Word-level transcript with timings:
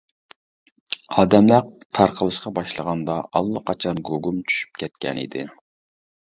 ئادەملەر 1.15 1.67
تارقىلىشقا 1.99 2.53
باشلىغاندا 2.57 3.19
ئاللىقاچان 3.41 4.03
گۇگۇم 4.11 4.43
چۈشۈپ 4.51 4.85
كەتكەن 4.85 5.25
ئىدى. 5.27 5.49